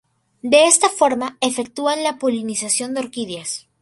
De 0.41 0.65
esta 0.65 0.89
forma 0.89 1.37
efectúan 1.41 2.01
la 2.03 2.17
polinización 2.17 2.95
de 2.95 3.01
orquídeas. 3.01 3.67